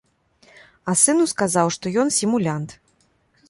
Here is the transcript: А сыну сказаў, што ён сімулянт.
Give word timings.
А 0.93 0.95
сыну 1.03 1.27
сказаў, 1.33 1.67
што 1.77 1.85
ён 2.05 2.13
сімулянт. 2.19 2.69